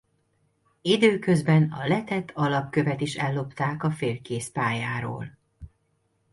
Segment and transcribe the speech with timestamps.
[0.81, 5.37] Időközben a letett alapkövet is ellopták a félkész pályáról.